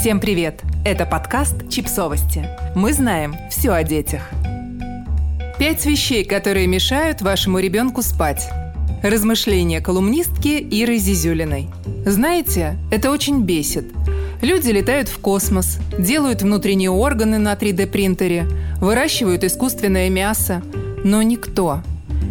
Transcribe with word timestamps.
Всем 0.00 0.18
привет! 0.18 0.62
Это 0.82 1.04
подкаст 1.04 1.68
«Чипсовости». 1.68 2.48
Мы 2.74 2.94
знаем 2.94 3.36
все 3.50 3.72
о 3.72 3.82
детях. 3.84 4.30
Пять 5.58 5.84
вещей, 5.84 6.24
которые 6.24 6.66
мешают 6.66 7.20
вашему 7.20 7.58
ребенку 7.58 8.00
спать. 8.00 8.48
Размышления 9.02 9.82
колумнистки 9.82 10.56
Иры 10.58 10.96
Зизюлиной. 10.96 11.68
Знаете, 12.06 12.78
это 12.90 13.10
очень 13.10 13.42
бесит. 13.42 13.92
Люди 14.40 14.70
летают 14.70 15.10
в 15.10 15.18
космос, 15.18 15.78
делают 15.98 16.40
внутренние 16.40 16.90
органы 16.90 17.36
на 17.36 17.52
3D-принтере, 17.52 18.46
выращивают 18.80 19.44
искусственное 19.44 20.08
мясо. 20.08 20.62
Но 21.04 21.20
никто, 21.20 21.82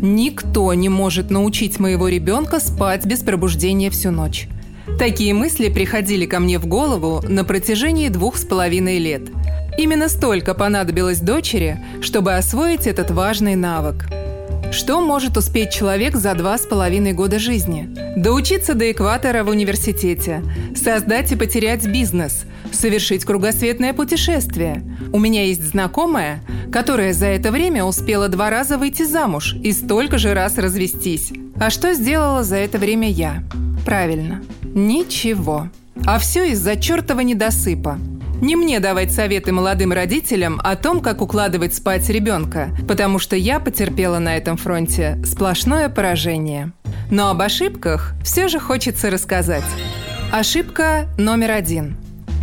никто 0.00 0.72
не 0.72 0.88
может 0.88 1.28
научить 1.30 1.78
моего 1.78 2.08
ребенка 2.08 2.58
спать 2.58 3.04
без 3.04 3.20
пробуждения 3.20 3.90
всю 3.90 4.12
ночь. 4.12 4.48
Такие 5.00 5.32
мысли 5.32 5.70
приходили 5.70 6.26
ко 6.26 6.40
мне 6.40 6.58
в 6.58 6.66
голову 6.66 7.24
на 7.26 7.42
протяжении 7.42 8.10
двух 8.10 8.36
с 8.36 8.44
половиной 8.44 8.98
лет. 8.98 9.22
Именно 9.78 10.10
столько 10.10 10.52
понадобилось 10.52 11.20
дочери, 11.20 11.82
чтобы 12.02 12.34
освоить 12.34 12.86
этот 12.86 13.10
важный 13.10 13.54
навык. 13.54 14.04
Что 14.70 15.00
может 15.00 15.38
успеть 15.38 15.72
человек 15.72 16.16
за 16.16 16.34
два 16.34 16.58
с 16.58 16.66
половиной 16.66 17.14
года 17.14 17.38
жизни? 17.38 17.88
Доучиться 18.14 18.74
до 18.74 18.92
экватора 18.92 19.42
в 19.42 19.48
университете, 19.48 20.44
создать 20.76 21.32
и 21.32 21.36
потерять 21.36 21.86
бизнес, 21.86 22.44
совершить 22.70 23.24
кругосветное 23.24 23.94
путешествие. 23.94 24.84
У 25.14 25.18
меня 25.18 25.46
есть 25.46 25.64
знакомая, 25.64 26.42
которая 26.70 27.14
за 27.14 27.28
это 27.28 27.50
время 27.50 27.84
успела 27.84 28.28
два 28.28 28.50
раза 28.50 28.76
выйти 28.76 29.04
замуж 29.04 29.54
и 29.62 29.72
столько 29.72 30.18
же 30.18 30.34
раз 30.34 30.58
развестись. 30.58 31.32
А 31.58 31.70
что 31.70 31.94
сделала 31.94 32.42
за 32.42 32.56
это 32.56 32.76
время 32.76 33.08
я? 33.08 33.42
Правильно– 33.86 34.42
Ничего. 34.74 35.68
А 36.06 36.18
все 36.18 36.52
из-за 36.52 36.76
чертова 36.76 37.20
недосыпа. 37.20 37.98
Не 38.40 38.56
мне 38.56 38.80
давать 38.80 39.12
советы 39.12 39.52
молодым 39.52 39.92
родителям 39.92 40.60
о 40.64 40.74
том, 40.74 41.00
как 41.00 41.20
укладывать 41.20 41.74
спать 41.74 42.08
ребенка, 42.08 42.70
потому 42.88 43.18
что 43.18 43.36
я 43.36 43.60
потерпела 43.60 44.18
на 44.18 44.36
этом 44.36 44.56
фронте 44.56 45.20
сплошное 45.26 45.90
поражение. 45.90 46.72
Но 47.10 47.28
об 47.28 47.42
ошибках 47.42 48.14
все 48.24 48.48
же 48.48 48.58
хочется 48.58 49.10
рассказать. 49.10 49.64
Ошибка 50.32 51.06
номер 51.18 51.50
один. 51.50 51.96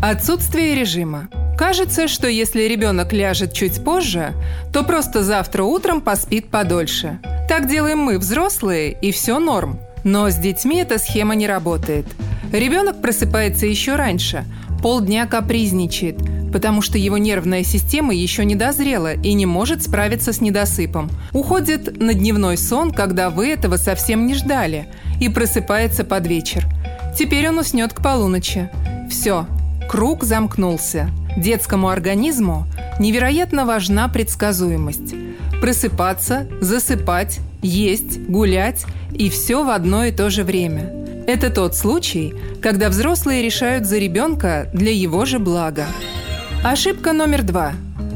Отсутствие 0.04 0.76
режима. 0.76 1.30
Кажется, 1.58 2.08
что 2.08 2.28
если 2.28 2.64
ребенок 2.64 3.12
ляжет 3.14 3.54
чуть 3.54 3.84
позже, 3.84 4.34
то 4.72 4.84
просто 4.84 5.24
завтра 5.24 5.64
утром 5.64 6.02
поспит 6.02 6.50
подольше. 6.50 7.20
Так 7.50 7.68
делаем 7.68 7.98
мы, 7.98 8.20
взрослые, 8.20 8.92
и 8.92 9.12
все 9.12 9.40
норм. 9.40 9.80
Но 10.04 10.30
с 10.30 10.36
детьми 10.36 10.78
эта 10.78 11.00
схема 11.00 11.34
не 11.34 11.48
работает. 11.48 12.06
Ребенок 12.52 13.02
просыпается 13.02 13.66
еще 13.66 13.96
раньше, 13.96 14.46
полдня 14.82 15.26
капризничает, 15.26 16.18
потому 16.52 16.82
что 16.82 16.98
его 16.98 17.18
нервная 17.18 17.64
система 17.64 18.14
еще 18.14 18.46
не 18.46 18.56
дозрела 18.56 19.14
и 19.14 19.34
не 19.34 19.46
может 19.46 19.84
справиться 19.84 20.32
с 20.32 20.40
недосыпом. 20.40 21.10
Уходит 21.34 22.00
на 22.00 22.14
дневной 22.14 22.58
сон, 22.58 22.92
когда 22.92 23.30
вы 23.30 23.50
этого 23.50 23.78
совсем 23.78 24.26
не 24.28 24.34
ждали, 24.34 24.88
и 25.20 25.30
просыпается 25.30 26.04
под 26.04 26.26
вечер. 26.28 26.66
Теперь 27.18 27.50
он 27.50 27.60
уснет 27.60 27.94
к 27.94 28.02
полуночи. 28.02 28.70
Все, 29.10 29.46
круг 29.90 30.24
замкнулся. 30.24 31.10
Детскому 31.36 31.90
организму 31.90 32.66
невероятно 33.00 33.66
важна 33.66 34.08
предсказуемость. 34.08 35.16
Просыпаться, 35.62 36.48
засыпать, 36.62 37.40
есть, 37.62 38.20
гулять 38.28 38.86
и 39.14 39.30
все 39.30 39.64
в 39.64 39.70
одно 39.70 40.06
и 40.06 40.12
то 40.12 40.30
же 40.30 40.44
время. 40.44 41.07
Это 41.28 41.50
тот 41.50 41.76
случай, 41.76 42.34
когда 42.62 42.88
взрослые 42.88 43.42
решают 43.42 43.86
за 43.86 43.98
ребенка 43.98 44.70
для 44.74 44.94
его 44.94 45.26
же 45.26 45.40
блага. 45.40 45.86
Ошибка 46.64 47.12
номер 47.12 47.44
два. 47.44 47.74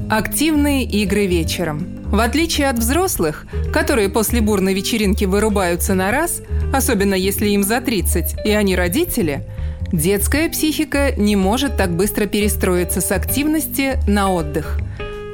Активные 0.09 0.85
игры 0.85 1.25
вечером. 1.25 1.85
В 2.05 2.21
отличие 2.21 2.69
от 2.69 2.79
взрослых, 2.79 3.47
которые 3.73 4.07
после 4.07 4.39
бурной 4.39 4.73
вечеринки 4.73 5.25
вырубаются 5.25 5.93
на 5.93 6.09
раз, 6.09 6.41
особенно 6.71 7.13
если 7.13 7.49
им 7.49 7.63
за 7.63 7.81
30 7.81 8.45
и 8.45 8.51
они 8.51 8.77
родители, 8.77 9.45
детская 9.91 10.49
психика 10.49 11.11
не 11.11 11.35
может 11.35 11.75
так 11.75 11.93
быстро 11.93 12.27
перестроиться 12.27 13.01
с 13.01 13.11
активности 13.11 13.99
на 14.07 14.31
отдых– 14.31 14.79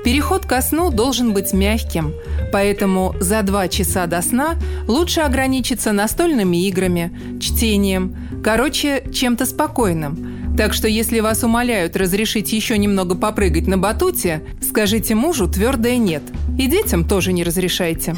Переход 0.07 0.45
ко 0.45 0.61
сну 0.61 0.89
должен 0.89 1.33
быть 1.33 1.51
мягким, 1.51 2.13
поэтому 2.53 3.13
за 3.19 3.41
два 3.41 3.67
часа 3.67 4.05
до 4.05 4.21
сна 4.21 4.55
лучше 4.87 5.19
ограничиться 5.19 5.91
настольными 5.91 6.65
играми, 6.65 7.11
чтением, 7.41 8.15
короче, 8.41 9.03
чем-то 9.13 9.45
спокойным. 9.45 10.55
Так 10.55 10.73
что 10.73 10.87
если 10.87 11.19
вас 11.19 11.43
умоляют 11.43 11.97
разрешить 11.97 12.53
еще 12.53 12.77
немного 12.77 13.15
попрыгать 13.15 13.67
на 13.67 13.77
батуте, 13.77 14.43
скажите 14.61 15.13
мужу 15.13 15.45
твердое 15.45 15.97
«нет». 15.97 16.23
И 16.57 16.67
детям 16.67 17.05
тоже 17.05 17.33
не 17.33 17.43
разрешайте. 17.43 18.15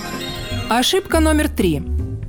Ошибка 0.69 1.19
номер 1.19 1.49
три. 1.49 1.81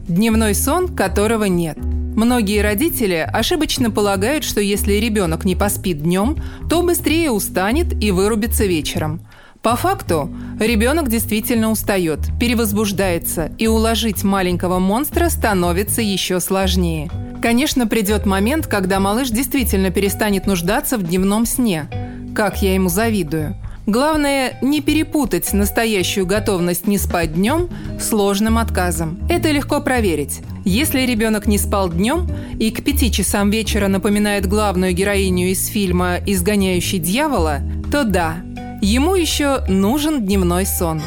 Дневной 0.08 0.54
сон, 0.54 0.88
которого 0.88 1.44
нет. 1.44 1.76
Многие 1.76 2.62
родители 2.62 3.28
ошибочно 3.30 3.90
полагают, 3.90 4.42
что 4.42 4.62
если 4.62 4.94
ребенок 4.94 5.44
не 5.44 5.54
поспит 5.54 6.02
днем, 6.02 6.38
то 6.70 6.82
быстрее 6.82 7.30
устанет 7.30 8.02
и 8.02 8.10
вырубится 8.10 8.64
вечером. 8.64 9.20
По 9.62 9.76
факту, 9.76 10.30
ребенок 10.58 11.10
действительно 11.10 11.70
устает, 11.70 12.20
перевозбуждается, 12.40 13.52
и 13.58 13.66
уложить 13.66 14.24
маленького 14.24 14.78
монстра 14.78 15.28
становится 15.28 16.00
еще 16.00 16.40
сложнее. 16.40 17.10
Конечно, 17.42 17.86
придет 17.86 18.24
момент, 18.24 18.66
когда 18.66 19.00
малыш 19.00 19.28
действительно 19.28 19.90
перестанет 19.90 20.46
нуждаться 20.46 20.96
в 20.96 21.02
дневном 21.02 21.44
сне. 21.44 21.90
Как 22.34 22.62
я 22.62 22.72
ему 22.72 22.88
завидую. 22.88 23.54
Главное, 23.84 24.58
не 24.62 24.80
перепутать 24.80 25.52
настоящую 25.52 26.24
готовность 26.24 26.86
не 26.86 26.96
спать 26.96 27.34
днем 27.34 27.68
сложным 28.00 28.56
отказом. 28.56 29.18
Это 29.28 29.50
легко 29.50 29.82
проверить. 29.82 30.40
Если 30.64 31.02
ребенок 31.02 31.46
не 31.46 31.58
спал 31.58 31.90
днем 31.90 32.26
и 32.58 32.70
к 32.70 32.82
пяти 32.82 33.12
часам 33.12 33.50
вечера 33.50 33.88
напоминает 33.88 34.46
главную 34.46 34.94
героиню 34.94 35.50
из 35.50 35.66
фильма 35.66 36.16
«Изгоняющий 36.24 36.98
дьявола», 36.98 37.60
то 37.90 38.04
да, 38.04 38.36
Ему 38.80 39.14
еще 39.14 39.64
нужен 39.68 40.24
дневной 40.24 40.66
сон. 40.66 41.02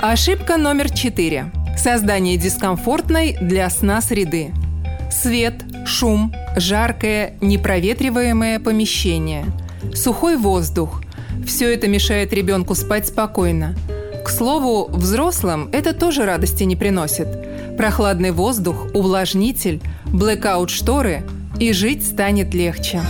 Ошибка 0.00 0.56
номер 0.56 0.90
четыре. 0.90 1.52
Создание 1.76 2.36
дискомфортной 2.36 3.36
для 3.40 3.68
сна 3.70 4.00
среды. 4.00 4.52
Свет, 5.10 5.54
шум, 5.86 6.34
жаркое, 6.56 7.34
непроветриваемое 7.40 8.60
помещение, 8.60 9.46
сухой 9.94 10.36
воздух. 10.36 11.02
Все 11.46 11.72
это 11.72 11.88
мешает 11.88 12.32
ребенку 12.32 12.74
спать 12.74 13.08
спокойно. 13.08 13.74
К 14.24 14.28
слову, 14.28 14.88
взрослым 14.90 15.70
это 15.72 15.94
тоже 15.94 16.26
радости 16.26 16.64
не 16.64 16.76
приносит. 16.76 17.28
Прохладный 17.76 18.32
воздух, 18.32 18.88
увлажнитель, 18.94 19.80
блэкаут-шторы– 20.06 21.22
и 21.58 21.72
жить 21.72 22.06
станет 22.06 22.54
легче. 22.54 23.02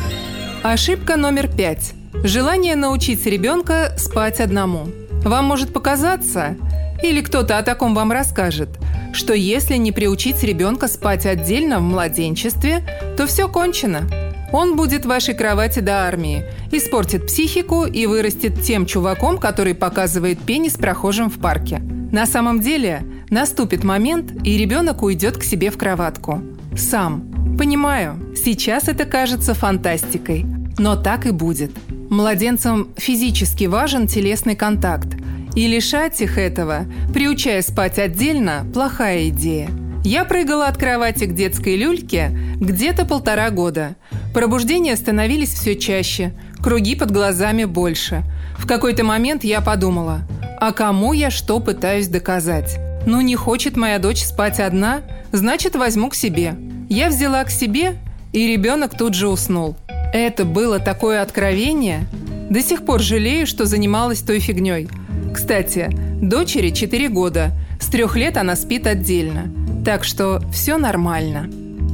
Ошибка 0.63 1.17
номер 1.17 1.49
пять. 1.49 1.93
Желание 2.25 2.75
научить 2.75 3.27
ребенка 3.27 3.93
спать 3.97 4.41
одному. 4.41 4.89
Вам 5.25 5.45
может 5.45 5.73
показаться, 5.73 6.57
или 7.03 7.21
кто-то 7.21 7.59
о 7.59 7.63
таком 7.63 7.95
вам 7.95 8.11
расскажет, 8.11 8.71
что 9.13 9.35
если 9.35 9.77
не 9.77 9.93
приучить 9.93 10.43
ребенка 10.43 10.89
спать 10.89 11.27
отдельно 11.27 11.79
в 11.79 11.83
младенчестве, 11.83 12.85
то 13.17 13.27
все 13.27 13.49
кончено. 13.49 14.09
Он 14.53 14.77
будет 14.77 15.05
в 15.05 15.09
вашей 15.09 15.35
кровати 15.35 15.81
до 15.81 16.07
армии, 16.07 16.45
испортит 16.73 17.27
психику 17.27 17.85
и 17.85 18.07
вырастет 18.07 18.63
тем 18.63 18.87
чуваком, 18.87 19.39
который 19.39 19.75
показывает 19.75 20.41
пенис 20.41 20.75
прохожим 20.75 21.31
в 21.31 21.39
парке. 21.39 21.79
На 22.11 22.27
самом 22.27 22.61
деле 22.61 23.03
наступит 23.29 23.85
момент, 23.85 24.33
и 24.45 24.57
ребенок 24.57 25.03
уйдет 25.03 25.37
к 25.37 25.45
себе 25.45 25.71
в 25.71 25.77
кроватку. 25.77 26.43
Сам. 26.77 27.57
Понимаю, 27.59 28.35
сейчас 28.35 28.89
это 28.89 29.05
кажется 29.05 29.53
фантастикой, 29.53 30.47
но 30.79 30.97
так 30.97 31.27
и 31.27 31.31
будет– 31.31 31.71
Младенцам 32.11 32.89
физически 32.97 33.65
важен 33.65 34.07
телесный 34.07 34.57
контакт. 34.57 35.09
И 35.55 35.67
лишать 35.67 36.21
их 36.21 36.39
этого, 36.39 36.87
приучая 37.13 37.61
спать 37.63 37.99
отдельно, 37.99 38.67
плохая 38.73 39.29
идея. 39.29 39.69
Я 40.05 40.25
прыгала 40.25 40.69
от 40.69 40.79
кровати 40.79 41.25
к 41.25 41.35
детской 41.35 41.77
люльке 41.77 42.31
где-то 42.61 43.05
полтора 43.05 43.51
года. 43.51 43.97
Пробуждения 44.33 44.97
становились 44.97 45.53
все 45.53 45.77
чаще, 45.77 46.33
круги 46.63 46.95
под 46.95 47.11
глазами 47.11 47.65
больше. 47.65 48.23
В 48.57 48.67
какой-то 48.67 49.05
момент 49.05 49.45
я 49.45 49.61
подумала, 49.61 50.21
а 50.61 50.73
кому 50.73 51.13
я 51.13 51.31
что 51.31 51.61
пытаюсь 51.61 52.09
доказать? 52.09 52.79
Ну 53.05 53.21
не 53.21 53.37
хочет 53.37 53.77
моя 53.77 53.99
дочь 53.99 54.25
спать 54.25 54.61
одна, 54.61 55.03
значит 55.33 55.77
возьму 55.77 56.09
к 56.09 56.15
себе. 56.15 56.55
Я 56.89 57.09
взяла 57.09 57.45
к 57.45 57.51
себе, 57.51 57.97
и 58.33 58.47
ребенок 58.47 58.97
тут 58.97 59.15
же 59.15 59.29
уснул. 59.29 59.77
Это 60.13 60.45
было 60.45 60.79
такое 60.79 61.23
откровение. 61.23 62.07
До 62.51 62.63
сих 62.63 62.85
пор 62.85 63.01
жалею, 63.01 63.47
что 63.47 63.67
занималась 63.67 64.21
той 64.21 64.41
фигней. 64.41 64.89
Кстати, 65.35 65.91
дочери 66.21 66.71
4 66.71 67.09
года. 67.09 67.53
С 67.81 67.87
трех 67.87 68.17
лет 68.17 68.37
она 68.37 68.57
спит 68.57 68.87
отдельно. 68.87 69.53
Так 69.85 70.05
что 70.05 70.43
все 70.53 70.79
нормально. 70.79 71.51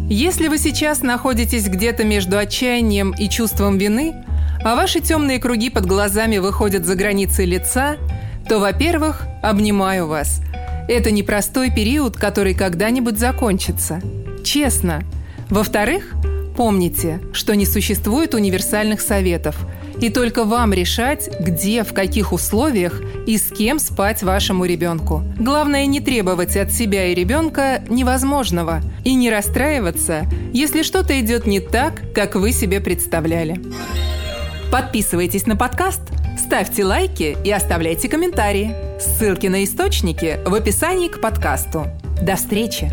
Если 0.09 0.49
вы 0.49 0.59
сейчас 0.59 1.03
находитесь 1.03 1.67
где-то 1.67 2.05
между 2.05 2.39
отчаянием 2.39 3.13
и 3.13 3.29
чувством 3.29 3.79
вины, 3.79 4.15
а 4.63 4.77
ваши 4.77 5.01
темные 5.01 5.39
круги 5.39 5.71
под 5.71 5.87
глазами 5.87 6.39
выходят 6.39 6.87
за 6.87 6.95
границы 6.95 7.45
лица, 7.45 7.97
то, 8.49 8.59
во-первых, 8.59 9.27
обнимаю 9.43 10.07
вас. 10.07 10.41
Это 10.89 11.11
непростой 11.11 11.71
период, 11.71 12.17
который 12.17 12.55
когда-нибудь 12.55 13.19
закончится. 13.19 14.01
Честно. 14.45 15.03
Во-вторых, 15.51 16.14
помните, 16.57 17.21
что 17.33 17.55
не 17.55 17.67
существует 17.67 18.35
универсальных 18.35 19.01
советов– 19.01 19.57
и 20.01 20.11
только 20.11 20.45
вам 20.45 20.73
решать, 20.73 21.31
где, 21.41 21.85
в 21.85 21.93
каких 21.93 22.33
условиях 22.33 23.01
и 23.27 23.39
с 23.39 23.51
кем 23.51 23.79
спать 23.79 24.23
вашему 24.23 24.65
ребенку. 24.65 25.23
Главное 25.39 25.87
не 25.87 26.01
требовать 26.01 26.57
от 26.57 26.73
себя 26.73 27.07
и 27.07 27.15
ребенка 27.15 27.83
невозможного 27.89 28.81
и 29.05 29.15
не 29.15 29.31
расстраиваться, 29.31 30.27
если 30.53 30.83
что-то 30.83 31.19
идет 31.21 31.47
не 31.47 31.61
так, 31.61 32.03
как 32.15 32.35
вы 32.35 32.53
себе 32.53 32.81
представляли. 32.81 33.61
Подписывайтесь 34.71 35.47
на 35.47 35.57
подкаст, 35.57 36.01
ставьте 36.39 36.85
лайки 36.85 37.37
и 37.45 37.51
оставляйте 37.51 38.09
комментарии. 38.09 38.75
Ссылки 39.01 39.47
на 39.47 39.65
источники 39.65 40.39
в 40.45 40.55
описании 40.55 41.09
к 41.09 41.21
подкасту. 41.21 41.87
До 42.21 42.37
встречи! 42.37 42.93